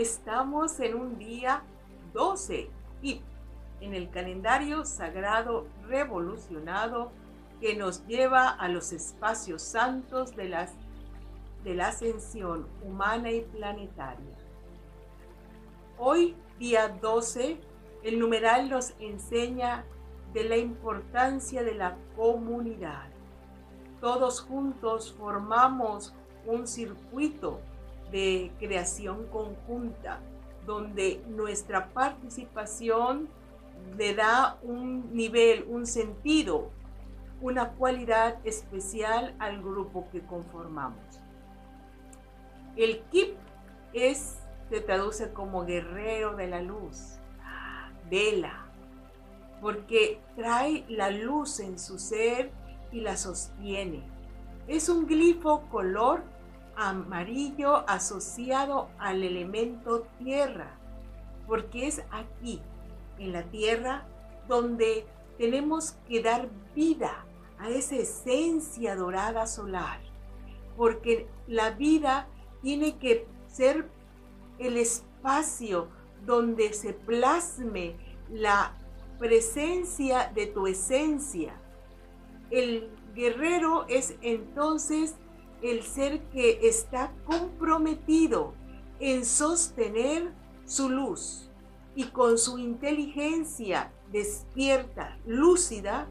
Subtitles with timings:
[0.00, 1.64] estamos en un día
[2.14, 2.70] 12
[3.02, 3.20] y
[3.80, 7.10] en el calendario sagrado revolucionado
[7.60, 10.68] que nos lleva a los espacios santos de,
[11.64, 14.36] de la ascensión humana y planetaria.
[15.98, 17.60] Hoy, día 12,
[18.04, 19.84] el numeral nos enseña
[20.32, 23.08] de la importancia de la comunidad.
[24.00, 26.14] Todos juntos formamos
[26.46, 27.60] un circuito
[28.10, 30.20] de creación conjunta
[30.66, 33.28] donde nuestra participación
[33.96, 36.70] le da un nivel, un sentido,
[37.40, 41.00] una cualidad especial al grupo que conformamos.
[42.76, 43.36] El Kip
[43.92, 47.18] es, se traduce como guerrero de la luz,
[48.10, 48.66] vela,
[49.60, 52.50] porque trae la luz en su ser
[52.92, 54.02] y la sostiene.
[54.66, 56.22] Es un glifo color
[56.78, 60.78] amarillo asociado al elemento tierra,
[61.46, 62.62] porque es aquí,
[63.18, 64.06] en la tierra,
[64.46, 65.04] donde
[65.38, 67.26] tenemos que dar vida
[67.58, 70.00] a esa esencia dorada solar,
[70.76, 72.28] porque la vida
[72.62, 73.88] tiene que ser
[74.60, 75.88] el espacio
[76.24, 77.96] donde se plasme
[78.30, 78.76] la
[79.18, 81.60] presencia de tu esencia.
[82.50, 85.16] El guerrero es entonces
[85.62, 88.54] el ser que está comprometido
[89.00, 90.32] en sostener
[90.64, 91.50] su luz
[91.94, 96.08] y con su inteligencia despierta, lúcida,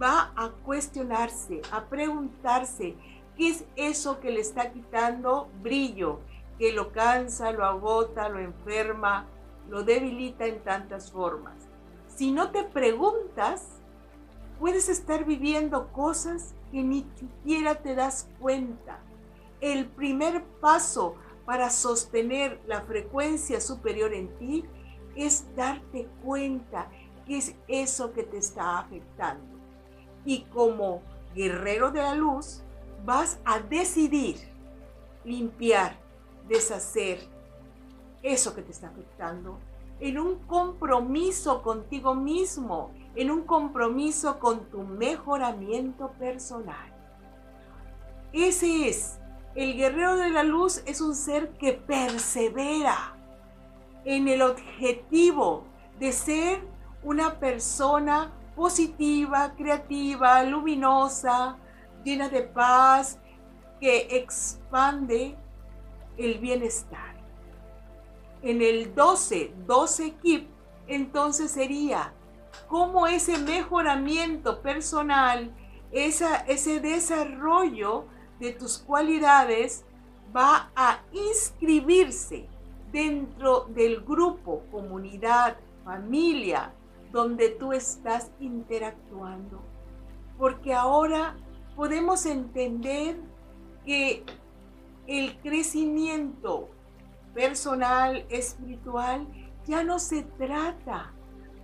[0.00, 2.96] va a cuestionarse, a preguntarse
[3.36, 6.20] qué es eso que le está quitando brillo,
[6.58, 9.26] que lo cansa, lo agota, lo enferma,
[9.68, 11.54] lo debilita en tantas formas.
[12.16, 13.80] Si no te preguntas,
[14.58, 18.98] puedes estar viviendo cosas que ni siquiera te das cuenta.
[19.60, 24.64] El primer paso para sostener la frecuencia superior en ti
[25.16, 26.90] es darte cuenta
[27.26, 29.58] que es eso que te está afectando.
[30.24, 31.02] Y como
[31.34, 32.62] guerrero de la luz,
[33.04, 34.36] vas a decidir
[35.24, 35.96] limpiar,
[36.48, 37.20] deshacer
[38.22, 39.58] eso que te está afectando
[40.00, 46.92] en un compromiso contigo mismo, en un compromiso con tu mejoramiento personal.
[48.32, 49.18] Ese es,
[49.54, 53.16] el guerrero de la luz es un ser que persevera
[54.04, 55.64] en el objetivo
[55.98, 56.62] de ser
[57.02, 61.56] una persona positiva, creativa, luminosa,
[62.04, 63.18] llena de paz,
[63.80, 65.36] que expande
[66.16, 67.17] el bienestar.
[68.42, 70.48] En el 12, 12 KIP,
[70.86, 72.12] entonces sería
[72.68, 75.52] cómo ese mejoramiento personal,
[75.90, 78.04] ese desarrollo
[78.38, 79.84] de tus cualidades
[80.34, 82.46] va a inscribirse
[82.92, 86.72] dentro del grupo, comunidad, familia,
[87.10, 89.60] donde tú estás interactuando.
[90.38, 91.36] Porque ahora
[91.74, 93.16] podemos entender
[93.84, 94.24] que
[95.06, 96.68] el crecimiento
[97.38, 99.24] personal, espiritual,
[99.64, 101.12] ya no se trata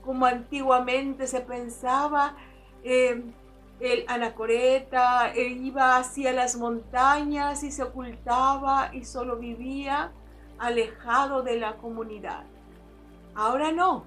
[0.03, 2.37] como antiguamente se pensaba.
[2.85, 3.33] Em,
[3.81, 10.13] el anacoreta iba hacia las montañas y se ocultaba y solo vivía
[10.61, 12.45] alejado de la comunidad.
[13.35, 14.05] Ahora no.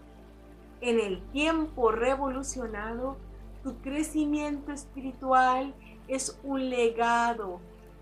[0.79, 3.17] En el tiempo revolucionado,
[3.61, 5.73] tu crecimiento espiritual
[6.07, 7.59] es un legado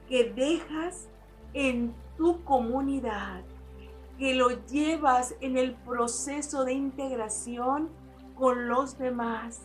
[0.07, 1.07] que dejas
[1.55, 3.41] en tu comunidad
[4.17, 7.89] que lo llevas en el proceso de integración
[8.35, 9.61] con los demás,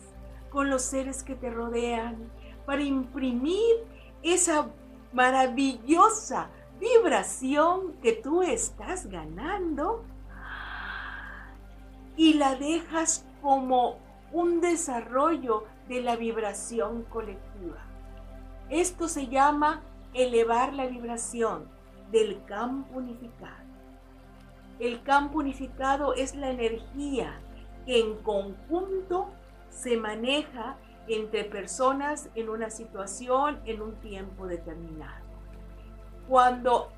[0.49, 2.17] con los seres que te rodean,
[2.65, 3.75] para imprimir
[4.21, 4.69] esa
[5.13, 6.49] maravillosa
[6.79, 10.03] vibración que tú estás ganando
[12.15, 13.97] y la dejas como
[14.31, 17.79] un desarrollo de la vibración colectiva.
[18.69, 19.81] Esto se llama
[20.13, 21.67] elevar la vibración
[22.11, 23.61] del campo unificado.
[24.81, 27.39] El campo unificado es la energía
[27.85, 29.29] que en conjunto
[29.69, 30.75] se maneja
[31.07, 35.23] entre personas en una situación en un tiempo determinado.
[36.27, 36.89] Cuando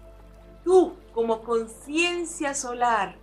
[0.63, 3.15] tú como conciencia solar,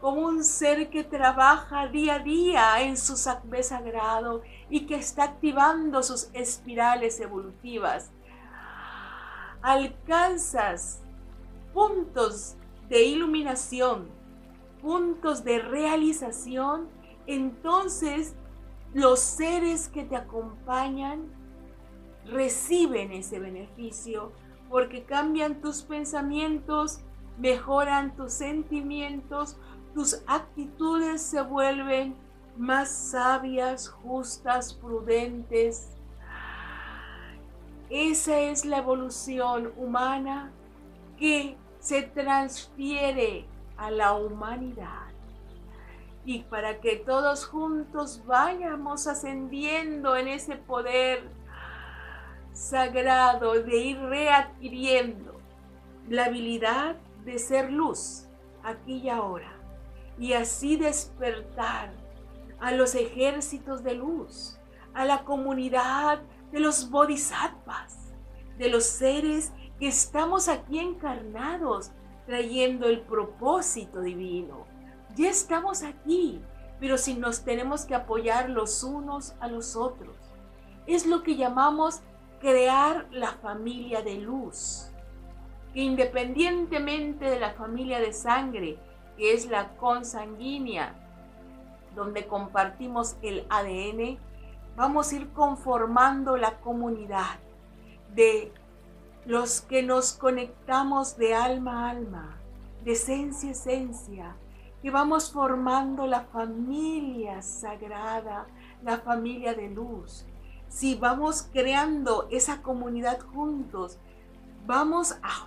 [0.00, 5.22] como un ser que trabaja día a día en su saber sagrado y que está
[5.22, 8.10] activando sus espirales evolutivas,
[9.62, 10.98] alcanzas
[11.72, 12.56] puntos
[12.90, 14.08] de iluminación,
[14.82, 16.88] puntos de realización,
[17.26, 18.34] entonces
[18.92, 21.24] los seres que te acompañan
[22.26, 24.32] reciben ese beneficio
[24.68, 27.00] porque cambian tus pensamientos
[27.40, 29.56] mejoran tus sentimientos,
[29.94, 32.14] tus actitudes se vuelven
[32.56, 35.96] más sabias, justas, prudentes.
[37.88, 40.52] Esa es la evolución humana
[41.18, 43.46] que se transfiere
[43.76, 45.08] a la humanidad.
[46.24, 51.28] Y para que todos juntos vayamos ascendiendo en ese poder
[52.52, 55.40] sagrado de ir readquiriendo
[56.08, 58.28] la habilidad de ser luz
[58.62, 59.52] aquí y ahora.
[60.18, 61.92] Y así despertar
[62.60, 64.58] a los ejércitos de luz,
[64.92, 66.20] a la comunidad
[66.52, 68.12] de los bodhisattvas,
[68.58, 71.90] de los seres que estamos aquí encarnados
[72.26, 74.66] trayendo el propósito divino.
[75.16, 76.40] Ya estamos aquí,
[76.78, 80.14] pero si nos tenemos que apoyar los unos a los otros.
[80.86, 82.02] Es lo que llamamos
[82.40, 84.90] crear la familia de luz,
[85.72, 88.78] que independientemente de la familia de sangre,
[89.16, 90.94] que es la consanguínea,
[91.94, 94.18] donde compartimos el ADN,
[94.76, 97.38] vamos a ir conformando la comunidad
[98.14, 98.52] de
[99.30, 102.36] los que nos conectamos de alma a alma,
[102.84, 104.36] de esencia a esencia,
[104.82, 108.48] que vamos formando la familia sagrada,
[108.82, 110.26] la familia de luz.
[110.66, 113.98] Si vamos creando esa comunidad juntos,
[114.66, 115.46] vamos a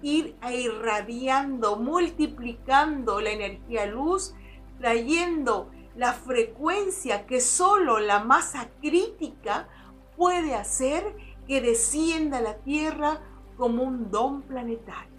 [0.00, 4.32] ir irradiando, multiplicando la energía luz,
[4.78, 9.68] trayendo la frecuencia que solo la masa crítica
[10.16, 11.14] puede hacer
[11.48, 13.20] que descienda a la Tierra
[13.56, 15.18] como un don planetario.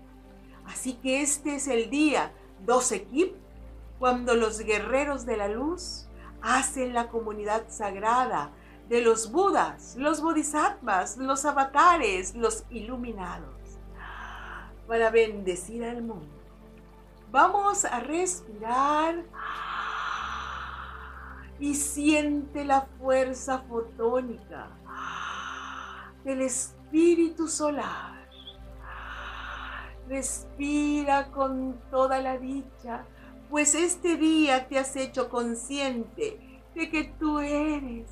[0.66, 2.32] Así que este es el día
[2.66, 3.36] 12 Kip,
[3.98, 6.08] cuando los guerreros de la luz
[6.42, 8.52] hacen la comunidad sagrada
[8.88, 13.80] de los Budas, los Bodhisattvas, los avatares, los iluminados,
[14.88, 16.40] para bendecir al mundo.
[17.32, 19.24] Vamos a respirar
[21.60, 24.70] y siente la fuerza fotónica
[26.24, 28.20] del espíritu solar.
[30.08, 33.06] Respira con toda la dicha,
[33.50, 38.08] pues este día te has hecho consciente de que tú eres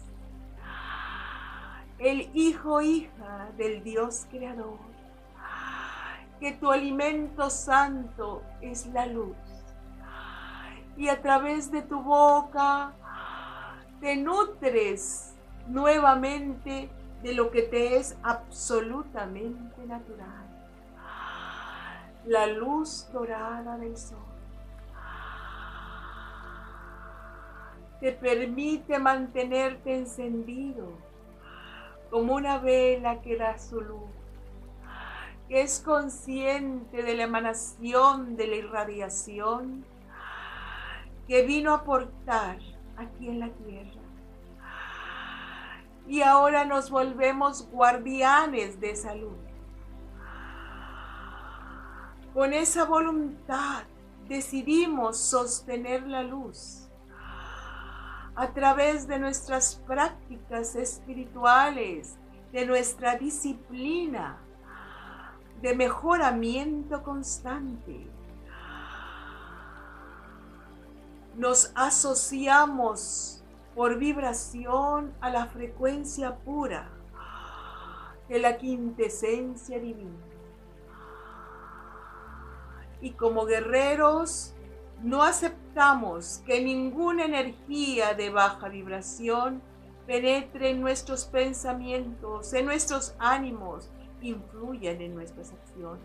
[1.99, 4.77] el hijo hija del Dios creador,
[6.39, 9.35] que tu alimento santo es la luz.
[10.95, 12.93] Y a través de tu boca
[13.99, 15.33] te nutres
[15.67, 16.89] nuevamente
[17.23, 20.45] de lo que te es absolutamente natural.
[22.25, 24.17] La luz dorada del sol
[27.99, 30.91] te permite mantenerte encendido
[32.09, 34.11] como una vela que da su luz,
[35.47, 39.85] que es consciente de la emanación de la irradiación
[41.27, 42.59] que vino a aportar
[42.97, 44.06] aquí en la tierra.
[46.07, 49.37] Y ahora nos volvemos guardianes de esa luz.
[52.33, 53.83] Con esa voluntad
[54.27, 56.89] decidimos sostener la luz
[58.35, 62.15] a través de nuestras prácticas espirituales,
[62.51, 64.37] de nuestra disciplina,
[65.61, 68.07] de mejoramiento constante
[71.37, 73.36] nos asociamos
[73.77, 76.89] por vibración a la frecuencia pura
[78.27, 80.17] de la quintesencia divina.
[83.01, 84.55] Y como guerreros
[85.03, 89.61] no aceptamos que ninguna energía de baja vibración
[90.07, 93.91] penetre en nuestros pensamientos, en nuestros ánimos,
[94.21, 96.03] influyan en nuestras acciones.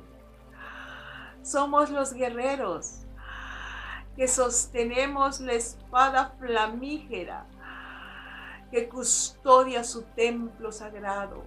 [1.43, 3.07] Somos los guerreros
[4.15, 7.47] que sostenemos la espada flamígera
[8.73, 11.45] que custodia su templo sagrado,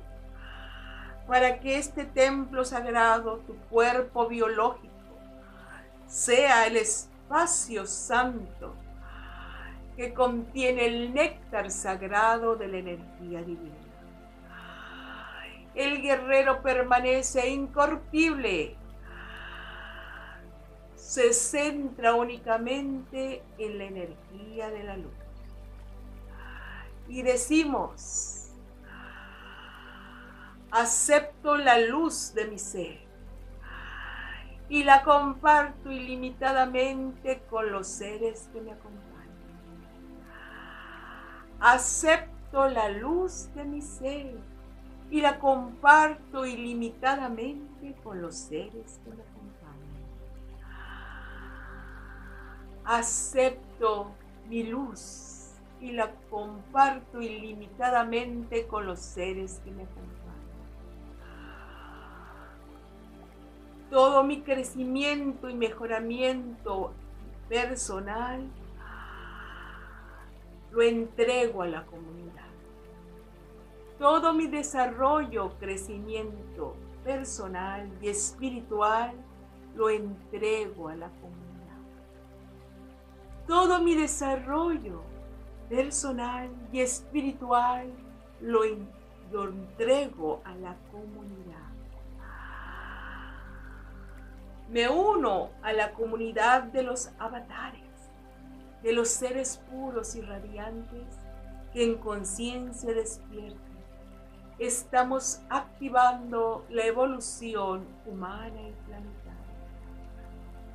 [1.28, 4.94] para que este templo sagrado, tu cuerpo biológico,
[6.06, 8.76] sea el espacio santo
[9.98, 13.76] que contiene el néctar sagrado de la energía divina.
[15.74, 18.78] El guerrero permanece incorruptible
[20.96, 25.25] se centra únicamente en la energía de la luz.
[27.08, 28.52] Y decimos,
[30.72, 33.00] acepto la luz de mi ser
[34.68, 39.06] y la comparto ilimitadamente con los seres que me acompañan.
[41.60, 44.40] Acepto la luz de mi ser
[45.12, 49.36] y la comparto ilimitadamente con los seres que me acompañan.
[52.86, 54.12] acepto
[54.48, 55.25] mi luz
[55.82, 60.16] y la comparto ilimitadamente con los seres que me acompañan.
[63.90, 66.92] Todo mi crecimiento y mejoramiento
[67.48, 68.50] personal
[70.72, 72.46] lo entrego a la comunidad.
[74.00, 79.14] Todo mi desarrollo, crecimiento personal y espiritual
[79.76, 81.46] lo entrego a la comunidad.
[83.48, 85.04] Todo mi desarrollo
[85.70, 87.92] personal y espiritual
[88.42, 91.56] lo, entrego a la comunidad.
[94.70, 97.82] Me uno a la comunidad de los avatares,
[98.82, 101.18] de los seres puros y radiantes
[101.74, 103.66] que en conciencia despierta
[104.60, 109.34] estamos activando la evolución humana y planetaria.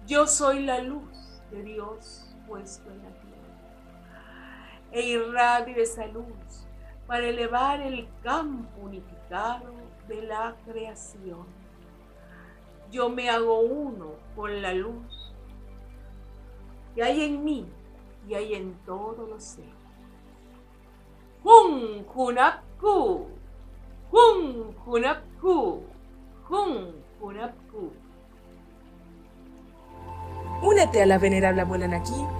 [0.07, 3.30] Yo soy la luz de Dios puesto en la tierra
[4.93, 6.67] e irradio esa luz
[7.07, 9.73] para elevar el campo unificado
[10.09, 11.47] de la creación.
[12.91, 15.33] Yo me hago uno con la luz
[16.95, 17.67] que hay en mí
[18.29, 19.71] y hay en todos los seres.
[21.43, 23.27] Jun Junapku.
[24.13, 25.83] Hun Hunapku.
[26.49, 27.93] Hun Hunapku.
[30.63, 32.40] Únete a la venerable abuela Naki